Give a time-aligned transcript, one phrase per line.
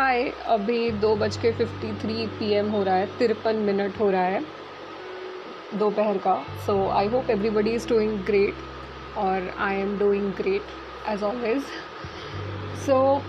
[0.00, 4.22] हाय अभी दो बज के फिफ्टी थ्री पी हो रहा है तिरपन मिनट हो रहा
[4.22, 4.40] है
[5.74, 6.34] दोपहर का।
[6.66, 10.62] So I hope everybody is doing great और I am doing great
[11.08, 11.62] as always
[12.86, 13.22] so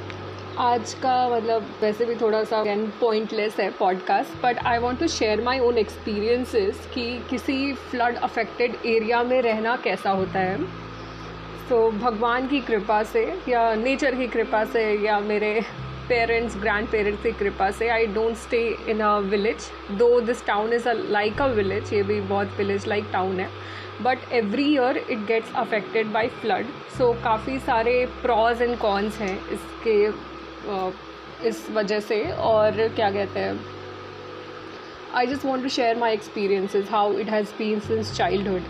[0.60, 5.08] आज का मतलब वैसे भी थोड़ा सा एंड पॉइंटलेस है podcast but I want to
[5.08, 11.92] share my own experiences कि किसी फ्लड अफेक्टेड एरिया में रहना कैसा होता है। सो
[11.92, 15.60] so, भगवान की कृपा से या नेचर की कृपा से या मेरे
[16.12, 20.74] पेरेंट्स ग्रैंड पेरेंट्स की कृपा से I don't stay in a village though this town
[20.74, 23.50] is a like a village ये भी बहुत विलेज लाइक टाउन है
[24.02, 26.66] but every year it gets affected by flood
[26.98, 29.96] so काफ़ी सारे प्रॉज एंड कॉन्स हैं इसके
[31.48, 33.60] इस वजह से, और क्या कहते हैं
[35.16, 38.62] I just want to share my experiences how it has been since childhood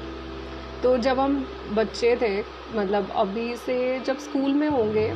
[0.83, 2.37] तो जब हम बच्चे थे
[2.75, 5.07] मतलब अभी से जब स्कूल में होंगे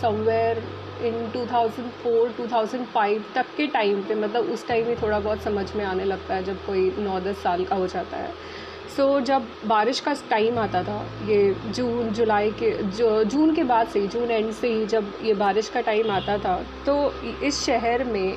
[0.00, 0.62] समवेयर
[1.00, 5.84] इन 2004 2005 तक के टाइम पे मतलब उस टाइम ही थोड़ा बहुत समझ में
[5.84, 8.30] आने लगता है जब कोई नौ दस साल का हो जाता है।
[8.96, 13.64] सो so, जब बारिश का टाइम आता था ये जून जुलाई के जो जून के
[13.64, 17.12] बाद से ही जून एंड से ही जब ये बारिश का टाइम आता था तो
[17.44, 18.36] इस शहर में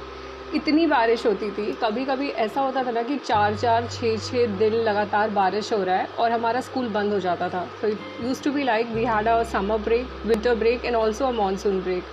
[0.55, 4.57] इतनी बारिश होती थी। कभी कभी ऐसा होता था ना कि चार चार छः छः
[4.57, 8.23] दिन लगातार बारिश हो रहा है और हमारा स्कूल बंद हो जाता था। So it
[8.23, 11.81] used to be like we had a summer break winter break and also a monsoon
[11.81, 12.03] break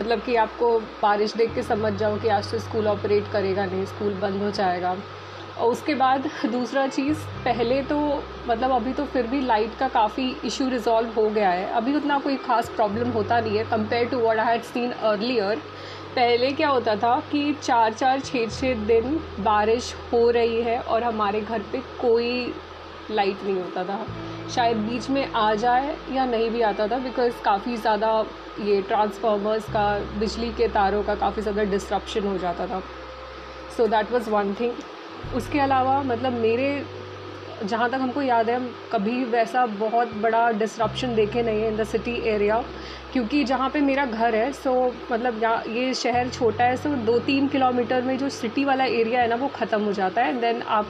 [0.00, 3.84] मतलब कि आपको बारिश देख के समझ जाओ कि आज तो स्कूल ऑपरेट करेगा नहीं,
[3.86, 4.96] स्कूल बंद हो जाएगा।
[5.58, 7.98] और उसके बाद दूसरा चीज़, पहले तो
[8.48, 12.18] मतलब अभी तो फिर भी लाइट का काफ़ी इशू रिजॉल्व हो गया है। अभी उतना
[12.18, 15.62] कोई ख़ास प्रॉब्लम होता नहीं है compare to world I had seen earlier
[16.16, 21.04] पहले क्या होता था कि चार चार छः छः दिन बारिश हो रही है और
[21.04, 22.52] हमारे घर पे कोई
[23.10, 24.04] लाइट नहीं होता था।
[24.54, 28.24] शायद बीच में आ जाए या नहीं भी आता था बिकॉज़ काफ़ी ज़्यादा
[28.60, 32.80] ये ट्रांसफार्मर्स का, बिजली के तारों का काफ़ी ज़्यादा डिस्ट्रप्शन हो जाता था।
[33.76, 36.84] So that was one thing उसके अलावा मतलब मेरे,
[37.64, 41.76] जहाँ तक हमको याद है, हम कभी वैसा बहुत बड़ा डिस्ट्रप्शन देखे नहीं है इन
[41.76, 42.62] द सिटी एरिया
[43.12, 44.72] क्योंकि जहाँ पे मेरा घर है सो
[45.10, 49.20] मतलब यहाँ ये शहर छोटा है सो दो तीन किलोमीटर में जो सिटी वाला एरिया
[49.20, 50.86] है ना, वो ख़त्म हो जाता है देन आप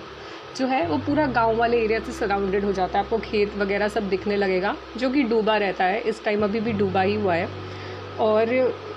[0.56, 3.88] जो है, वो पूरा गाँव वाले एरिया से सराउंडेड हो जाता है। आपको खेत वगैरह
[3.88, 7.34] सब दिखने लगेगा, जो कि डूबा रहता है। इस टाइम अभी भी डूबा ही हुआ
[7.34, 7.48] है।
[8.20, 8.48] और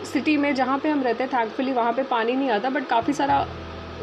[0.05, 3.13] सिटी में जहाँ पे हम रहते हैं थैंकफुली वहाँ पे पानी नहीं आता बट काफ़ी
[3.13, 3.45] सारा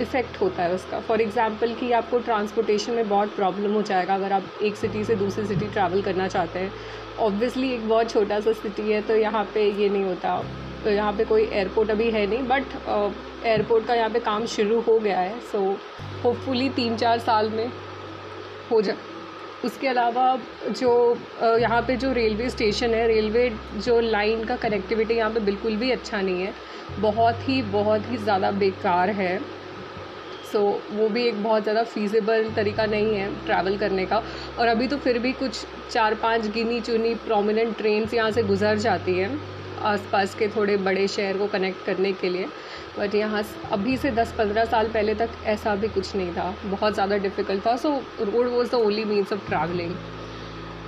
[0.00, 4.32] इफ़ेक्ट होता है उसका। फॉर एग्ज़ाम्पल कि आपको ट्रांसपोर्टेशन में बहुत प्रॉब्लम हो जाएगा, अगर
[4.32, 6.72] आप एक सिटी से दूसरी सिटी ट्रैवल करना चाहते हैं।
[7.20, 10.42] ऑब्वियसली एक बहुत छोटा सा सिटी है तो यहाँ पे ये नहीं होता।
[10.84, 14.80] तो यहाँ पे कोई एयरपोर्ट अभी है नहीं बट एयरपोर्ट का यहाँ पे काम शुरू
[14.80, 15.60] हो गया है सो
[16.24, 17.70] होपफुली तीन चार साल में
[18.70, 18.96] हो जाए।
[19.64, 20.38] उसके अलावा
[20.70, 20.90] जो
[21.60, 25.90] यहाँ पे जो रेलवे स्टेशन है रेलवे जो लाइन का कनेक्टिविटी यहाँ पे बिल्कुल भी
[25.90, 26.52] अच्छा नहीं है।
[27.00, 29.38] बहुत ही बहुत ही ज़्यादा बेकार है।
[30.52, 34.22] सो so, वो भी एक बहुत ज़्यादा फीजिबल तरीका नहीं है ट्रैवल करने का।
[34.58, 38.78] और अभी तो फिर भी कुछ चार पाँच गिनी चुनी प्रोमिनेंट ट्रेन्स यहाँ से गुजर
[38.78, 39.30] जाती हैं।
[39.84, 42.46] आसपास के थोड़े बड़े शहर को कनेक्ट करने के लिए।
[42.98, 43.42] बट यहाँ
[43.72, 47.76] अभी से 10-15 साल पहले तक ऐसा भी कुछ नहीं था। बहुत ज़्यादा डिफ़िकल्ट था।
[47.76, 47.90] So
[48.20, 49.94] road was the only means of travelling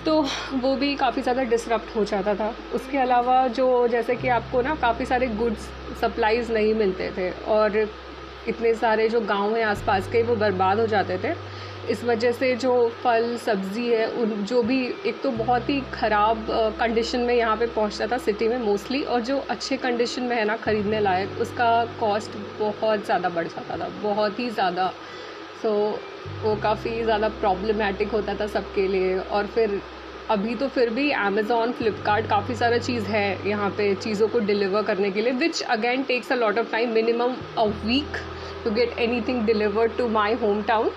[0.05, 0.21] तो
[0.61, 4.75] वो भी काफ़ी ज़्यादा डिसरप्ट हो जाता था। उसके अलावा जो जैसे कि आपको ना
[4.77, 5.69] काफ़ी सारे गुड्स
[6.01, 7.77] सप्लाईज़ नहीं मिलते थे। और
[8.49, 11.35] इतने सारे जो गाँव हैं आसपास के वो बर्बाद हो जाते थे।
[11.91, 12.73] इस वजह से जो
[13.03, 16.47] फल सब्ज़ी है उन जो भी एक तो बहुत ही ख़राब
[16.79, 20.45] कंडीशन में यहाँ पे पहुँचता था सिटी में मोस्टली और जो अच्छे कंडीशन में है
[20.45, 24.87] ना ख़रीदने लायक उसका कॉस्ट बहुत ज़्यादा बढ़ जाता था बहुत ही ज़्यादा।
[25.63, 29.81] सो so, वो काफ़ी ज़्यादा प्रॉब्लमेटिक होता था सबके लिए और फिर
[30.31, 34.83] अभी तो फिर भी अमेज़ोन फ्लिपकार्ट काफ़ी सारा चीज़ है यहाँ पे चीज़ों को डिलीवर
[34.83, 38.17] करने के लिए which again takes a lot of time minimum a week
[38.65, 40.91] to get anything delivered to my home town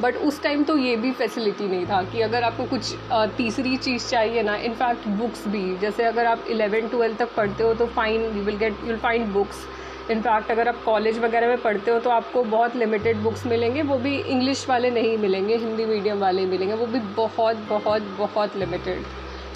[0.00, 2.94] but उस टाइम तो ये भी फैसिलिटी नहीं था कि अगर आपको कुछ
[3.36, 7.74] तीसरी चीज़ चाहिए ना इनफैक्ट बुक्स भी जैसे अगर आप इलेवन ट्वेल्थ तक पढ़ते हो
[7.74, 9.66] तो fine you will get you'll find books
[10.10, 13.98] in fact अगर आप कॉलेज वगैरह में पढ़ते हो तो आपको बहुत लिमिटेड बुक्स मिलेंगे वो
[13.98, 19.02] भी इंग्लिश वाले नहीं मिलेंगे हिंदी मीडियम वाले मिलेंगे वो भी बहुत बहुत बहुत लिमिटेड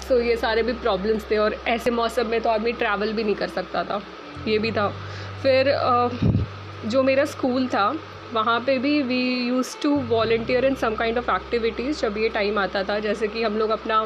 [0.07, 3.23] सो so, ये सारे भी प्रॉब्लम्स थे और ऐसे मौसम में तो आदमी ट्रैवल भी
[3.23, 4.01] नहीं कर सकता था.
[4.47, 4.87] ये भी था.
[5.43, 5.67] फिर
[6.85, 7.93] जो मेरा स्कूल था,
[8.33, 12.59] वहाँ पे भी we used to volunteer in some kind of activities जब ये टाइम
[12.59, 14.05] आता था, जैसे कि हम लोग अपना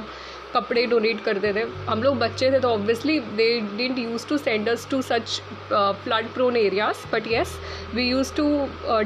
[0.53, 4.87] कपड़े डोनेट करते थे। हम लोग बच्चे थे तो obviously they didn't use to send us
[4.89, 5.41] to such
[5.71, 7.57] flood prone areas but yes
[7.93, 8.47] we used to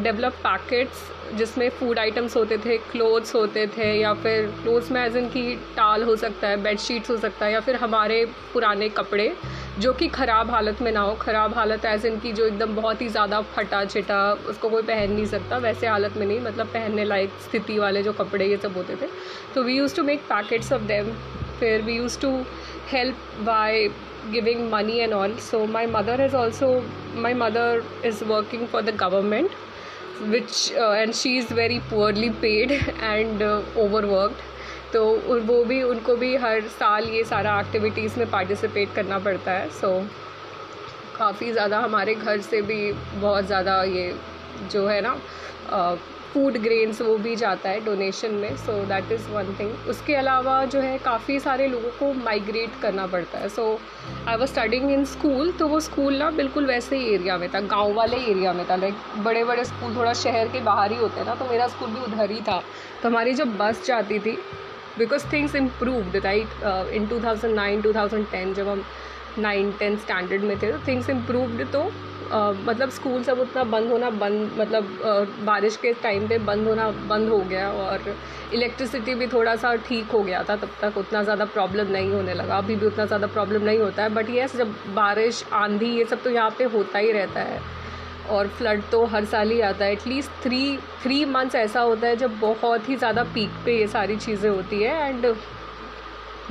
[0.04, 5.16] develop packets जिसमें फ़ूड आइटम्स होते थे क्लोथ्स होते थे, या फिर क्लोथ्स में एज
[5.18, 8.90] इन की टाल हो सकता है बेड शीट्स हो सकता है, या फिर हमारे पुराने
[8.92, 9.34] कपड़े।
[9.80, 13.08] जो कि ख़राब हालत में ना हो, ख़राब हालत एज इनकी जो एकदम बहुत ही
[13.10, 14.20] ज़्यादा फटा छिटा
[14.50, 18.14] उसको कोई पहन नहीं सकता, वैसे हालत में नहीं मतलब पहनने लायक स्थिति वाले जो
[18.14, 19.10] कपड़े ये सब होते थे।
[19.56, 21.12] तो we used to make packets of them
[21.60, 22.32] फिर we used to
[22.92, 23.88] help by
[24.32, 26.70] giving money and all so my mother is also
[27.18, 29.50] my mother is working for the government
[30.24, 33.44] which and she is very poorly paid and
[34.06, 34.54] overworked
[34.94, 35.04] तो
[35.42, 40.00] वो भी, उनको भी हर साल ये सारा activities में participate करना पड़ता है सो
[41.18, 44.14] काफ़ी ज़्यादा हमारे घर से भी बहुत ज़्यादा ये
[44.72, 45.16] जो है ना
[46.34, 50.64] फ़ूड ग्रेन्स वो भी जाता है डोनेशन में so that is one thing उसके अलावा
[50.66, 53.68] जो है काफ़ी सारे लोगों को माइग्रेट करना पड़ता है so
[54.28, 57.60] I was studying in school तो वो स्कूल ना बिल्कुल वैसे ही एरिया में था,
[57.62, 61.20] गाँव वाले एरिया में था लाइक बड़े बड़े स्कूल थोड़ा शहर के बाहर ही होते
[61.20, 62.62] हैं ना तो मेरा स्कूल भी उधर ही था.
[63.02, 64.38] तो हमारी जब बस जाती थी
[64.98, 66.64] because things improved right
[66.94, 68.84] in 2009 2010 जब हम
[69.40, 73.92] नाइन टेंथ स्टैंडर्ड में थे तो थिंग्स इम्प्रूवड तो uh, मतलब स्कूल सब उतना बंद
[73.92, 78.16] होना बंद मतलब uh, बारिश के टाइम पे बंद होना बंद हो गया और
[78.54, 82.34] इलेक्ट्रिसिटी भी थोड़ा सा ठीक हो गया था तब तक उतना ज़्यादा प्रॉब्लम नहीं होने
[82.34, 86.06] लगा। अभी भी उतना ज़्यादा प्रॉब्लम नहीं होता है बट येस जब बारिश आंधी ये
[86.06, 87.60] सब तो यहाँ पे होता ही रहता है।
[88.28, 92.16] और फ्लड तो हर साल ही आता है। एटलीस्ट थ्री थ्री मंथ्स ऐसा होता है
[92.18, 95.34] जब बहुत ही ज़्यादा पीक पे ये सारी चीज़ें होती है एंड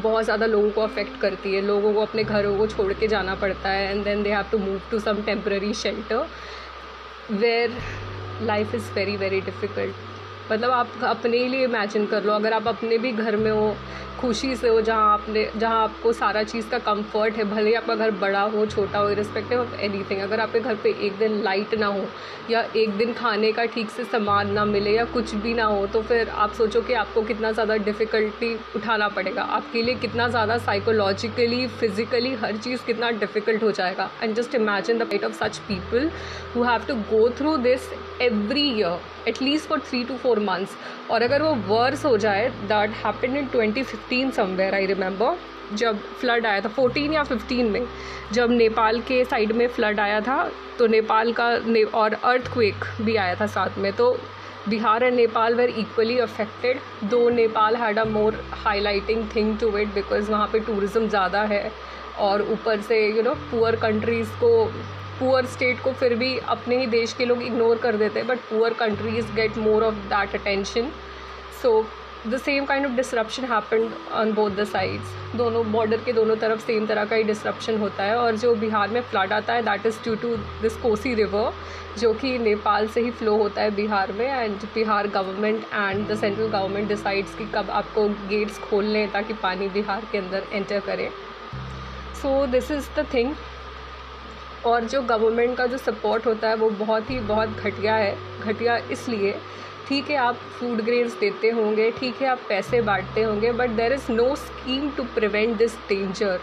[0.01, 3.35] बहुत ज़्यादा लोगों को अफेक्ट करती है। लोगों को अपने घरों को छोड़ के जाना
[3.37, 6.27] पड़ता है and then they have to move to some temporary shelter
[7.33, 7.79] where
[8.43, 12.99] life is very very difficult मतलब आप अपने लिए इमेजिन कर लो, अगर आप अपने
[12.99, 13.69] भी घर में हो
[14.25, 18.11] खुशी से हो, जहाँ आपने, जहाँ आपको सारा चीज़ का कंफर्ट है, भले आपका घर
[18.21, 21.87] बड़ा हो, छोटा हो रिस्पेक्टिव ऑफ़ एनीथिंग अगर आपके घर पे एक दिन लाइट ना
[21.87, 22.05] हो,
[22.51, 25.87] या एक दिन खाने का ठीक से सामान ना मिले, या कुछ भी ना हो
[25.87, 30.59] तो फिर आप सोचो कि आपको कितना ज़्यादा डिफ़िकल्टी उठाना पड़ेगा। आपके लिए कितना ज़्यादा
[30.61, 35.59] साइकोलॉजिकली फिज़िकली हर चीज़ कितना डिफ़िकल्ट हो जाएगा। And just imagine the pet of such
[35.69, 36.11] people
[36.57, 37.93] who have to go through this
[38.23, 40.77] every year at least for three to four months
[41.11, 45.37] और अगर वो वर्स हो जाए that happen in twenty fifteen somewhere I remember
[45.75, 47.87] जब flood आया था fourteen या fifteen में
[48.33, 52.85] जब नेपाल के साइड में फ्लड आया था तो नेपाल का ने, और अर्थ क्वेक
[53.01, 54.17] भी आया था साथ में तो
[54.69, 59.95] Bihar and Nepal were equally affected though Nepal had a more highlighting thing to it
[59.95, 61.71] because वहाँ पे टूरिज़्म ज़्यादा है
[62.21, 64.51] और ऊपर से यू नो पुअर कंट्रीज़ को
[65.19, 68.39] पुअर स्टेट को फिर भी अपने ही देश के लोग इग्नोर कर देते हैं but
[68.51, 70.91] poor countries get more of that attention
[71.63, 71.85] so
[72.27, 76.61] the same kind of disruption happened on both the sides दोनों बॉर्डर के दोनों तरफ़
[76.61, 79.87] सेम तरह का ही डिसरप्शन होता है और जो बिहार में फ्लड आता है that
[79.87, 81.53] is due to this Kosi river
[81.99, 86.17] जो कि नेपाल से ही फ्लो होता है बिहार में and Bihar government and the
[86.19, 90.81] central government decides कि कब आपको गेट्स खोल लें ताकि पानी बिहार के अंदर एंटर
[90.81, 91.11] करे.
[92.23, 93.35] So this is the thing
[94.67, 98.77] और जो गवर्नमेंट का जो सपोर्ट होता है, वो बहुत ही बहुत घटिया है, घटिया
[98.93, 99.35] इसलिए।
[99.89, 103.93] ठीक है, आप फ़ूड ग्रेन्स देते होंगे, ठीक है, आप पैसे बांटते होंगे but there
[103.93, 106.41] is no scheme to prevent this danger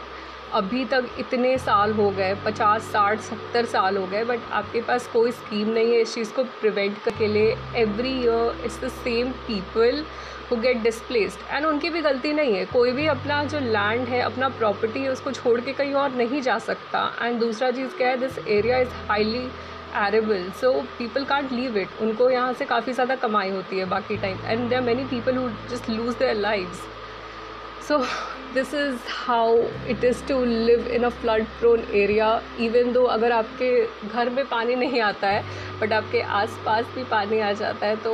[0.53, 5.07] अभी तक इतने साल हो गए, पचास, साठ, सत्तर साल हो गए बट आपके पास
[5.13, 9.31] कोई स्कीम नहीं है इस चीज़ को प्रिवेंट के लिए। Every year it's the same
[9.47, 10.03] people
[10.51, 14.21] who get displaced and उनकी भी गलती नहीं है। कोई भी अपना जो लैंड है,
[14.21, 18.09] अपना प्रॉपर्टी है, उसको छोड़ के कहीं और नहीं जा सकता। एंड दूसरा चीज़ क्या
[18.09, 19.49] है this area is highly
[19.97, 24.17] arable so people can't leave it उनको यहाँ से काफ़ी ज़्यादा कमाई होती है बाकी
[24.17, 26.81] time and there many people who just lose their lives
[27.87, 27.97] so
[28.53, 29.57] this is how
[29.89, 32.29] it is to live in a flood prone area
[32.61, 33.69] even though अगर आपके
[34.07, 35.43] घर में पानी नहीं आता है
[35.81, 38.13] बट आपके आस पास भी पानी आ जाता है तो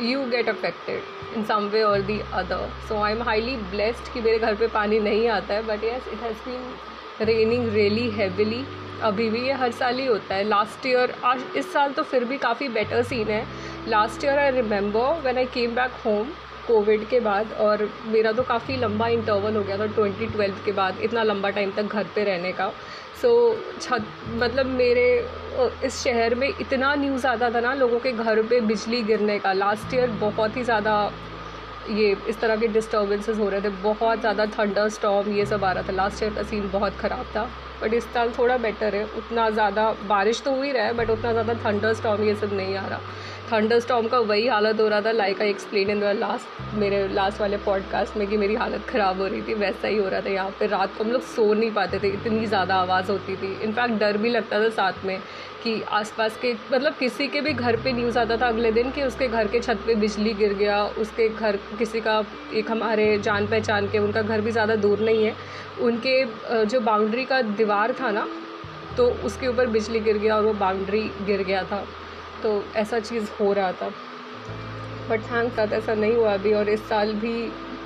[0.00, 4.20] you get affected in some way or the other so I am highly blessed कि
[4.20, 8.64] मेरे घर पे पानी नहीं आता है but yes it has been raining really heavily
[9.02, 10.44] अभी भी ये हर साल ही होता है.
[10.44, 13.44] लास्ट ईयर आज इस साल तो फिर भी काफ़ी बेटर सीन है.
[13.88, 16.28] Last year I remember when I came back home
[16.66, 20.72] COVID के बाद और मेरा तो काफ़ी लंबा इंटरवल हो गया था ट्वेंटी ट्वेल्व के
[20.72, 22.68] बाद इतना लंबा टाइम तक घर पे रहने का।
[23.22, 25.06] सो so, छत मतलब मेरे
[25.84, 29.52] इस शहर में इतना न्यूज़ आता था ना लोगों के घर पे बिजली गिरने का।
[29.54, 31.12] लास्ट ईयर बहुत ही ज़्यादा
[31.90, 35.72] ये इस तरह के डिस्टर्बेंसेस हो रहे थे बहुत ज़्यादा थंडर स्टॉम ये सब आ
[35.72, 37.48] रहा था। लास्ट ईयर का सीन बहुत ख़राब था
[37.82, 41.10] बट इस साल थोड़ा बेटर है। उतना ज़्यादा बारिश तो हो ही रहा है बट
[41.10, 43.00] उतना ज़्यादा थंडर स्टॉम ये सब नहीं आ रहा।
[43.52, 47.06] थंडर स्टॉम का वही हालत हो रहा था like I explain in the last मेरे
[47.08, 50.20] लास्ट वाले पॉडकास्ट में कि मेरी हालत ख़राब हो रही थी, वैसा ही हो रहा
[50.20, 53.36] था यहाँ पे। रात को हम लोग सो नहीं पाते थे, इतनी ज़्यादा आवाज़ होती
[53.36, 55.18] थी। इनफैक्ट डर भी लगता था साथ में
[55.64, 59.02] कि आसपास के मतलब किसी के भी घर पे न्यूज़ आता था अगले दिन कि
[59.02, 62.22] उसके घर के छत पे बिजली गिर गया, उसके घर, किसी का,
[62.54, 65.34] एक हमारे जान पहचान के, उनका घर भी ज़्यादा दूर नहीं है।
[65.82, 68.26] उनके जो बाउंड्री का दीवार था ना
[68.96, 71.84] तो उसके ऊपर बिजली गिर गया और वो बाउंड्री गिर गया था।
[72.44, 73.90] तो ऐसा चीज़ हो रहा था।
[75.10, 77.34] बट थैंक साथ ऐसा नहीं हुआ अभी और इस साल भी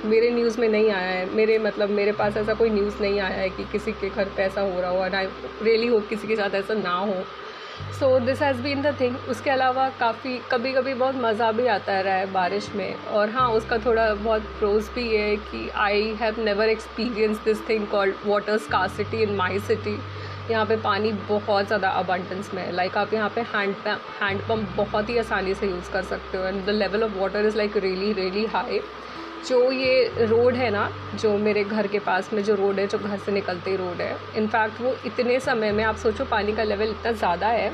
[0.05, 3.35] मेरे न्यूज़ में नहीं आया है। मेरे मतलब मेरे पास ऐसा कोई न्यूज़ नहीं आया
[3.35, 5.27] है कि किसी के घर पे ऐसा हो रहा हो एंड आई
[5.63, 7.23] रियली होप किसी के साथ ऐसा ना हो।
[7.99, 11.99] So this has been the thing उसके अलावा काफ़ी कभी कभी बहुत मज़ा भी आता
[12.01, 16.39] रहा है बारिश में। और हाँ उसका थोड़ा बहुत प्रोज भी है कि I have
[16.43, 19.97] never experience this thing called water scarcity in my city
[20.49, 23.75] यहाँ पे पानी बहुत ज़्यादा अबंडेंस में है। लाइक आप यहाँ पे हैंड
[24.21, 27.45] हैंड पम्प बहुत ही आसानी से यूज़ कर सकते हो। And the level of water
[27.45, 28.79] is like really really high
[29.47, 32.97] जो ये रोड है ना, जो मेरे घर के पास में जो रोड है, जो
[32.97, 36.89] घर से निकलते रोड है इनफैक्ट वो इतने समय में, आप सोचो पानी का लेवल
[36.89, 37.71] इतना ज़्यादा है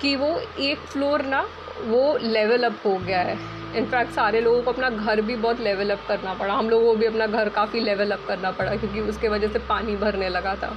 [0.00, 0.28] कि वो
[0.60, 1.44] एक फ्लोर ना,
[1.82, 3.36] वो लेवल अप हो गया है।
[3.76, 6.94] इनफैक्ट सारे लोगों को अपना घर भी बहुत लेवल अप करना पड़ा। हम लोगों को
[6.96, 10.54] भी अपना घर काफ़ी लेवल अप करना पड़ा, क्योंकि उसके वजह से पानी भरने लगा
[10.54, 10.74] था।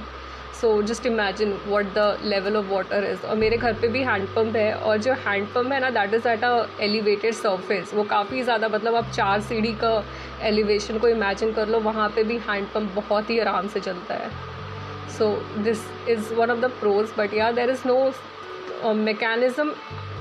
[0.60, 4.26] So just imagine what the level of water is और मेरे घर पे भी हैंड
[4.34, 8.04] पम्प है और जो हैंड पम्प है ना that is at a elevated surface वो
[8.12, 9.92] काफ़ी ज़्यादा मतलब आप चार सीढ़ी का
[10.48, 14.14] एलिवेशन को इमेजिन कर लो, वहाँ पे भी हैंड पम्प बहुत ही आराम से चलता
[14.14, 14.30] है।
[15.18, 15.30] So
[15.64, 19.72] this is one of the pros but yeah there is no mechanism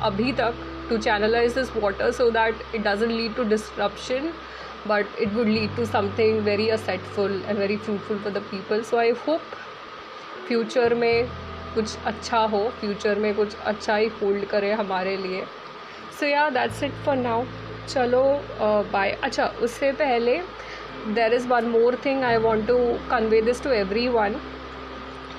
[0.03, 4.31] अभी तक to channelize this water so that it doesn't lead to disruption
[4.89, 8.83] but it would lead to something very assetful and very fruitful for the people.
[8.83, 9.55] So, i hope
[10.47, 11.27] future में
[11.75, 15.43] कुछ अच्छा हो future में कुछ अच्छा ही hold करे हमारे लिए।
[16.19, 17.43] So yeah that's it for now
[17.87, 18.23] चलो
[18.91, 20.37] बाय uh, अच्छा उससे पहले
[21.15, 22.77] there is one more thing I want to
[23.09, 23.69] convey this to
[24.09, 24.35] everyone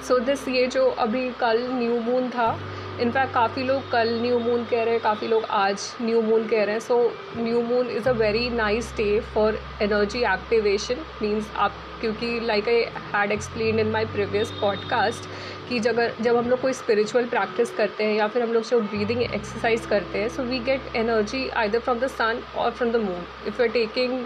[0.09, 2.51] so this ये जो अभी कल न्यू मून था
[3.01, 6.65] इनफैक्ट काफ़ी लोग कल न्यू मून कह रहे हैं, काफ़ी लोग आज न्यू मून कह
[6.65, 6.99] रहे हैं। So
[7.37, 12.85] new moon is a very nice day for energy activation means आप, क्योंकि like I
[13.15, 15.29] had explain in my previous podcast
[15.69, 18.81] कि जब जब हम लोग कोई स्पिरिचुअल प्रैक्टिस करते हैं या फिर हम लोग जो
[18.81, 22.97] ब्रीदिंग एक्सरसाइज करते हैं so we get energy either from the sun or from the
[23.07, 24.25] moon if you are taking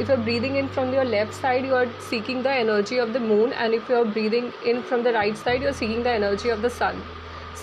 [0.00, 3.20] if you're breathing in from your left side you are seeking the energy of the
[3.24, 6.62] moon, and if you're breathing in from the right side, you're seeking the energy of
[6.66, 7.02] the sun.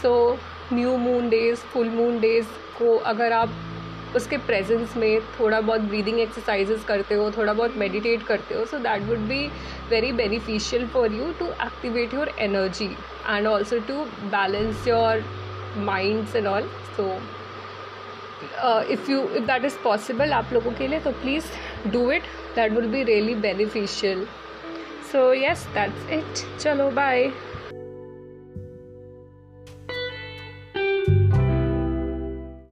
[0.01, 0.39] So
[0.73, 2.47] new moon days full moon days
[2.77, 3.50] को अगर आप
[4.15, 8.77] उसके presence में थोड़ा बहुत breathing exercises करते हो, थोड़ा बहुत मेडिटेट करते हो so
[8.79, 9.47] that would be
[9.89, 12.89] very beneficial for you to activate your energy
[13.29, 15.23] and also to balance your
[15.77, 17.07] minds and all so
[18.93, 21.45] if you if that is possible आप लोगों के लिए तो please
[21.91, 22.23] do it
[22.55, 24.25] that will be really beneficial
[25.12, 27.31] so yes that's it चलो bye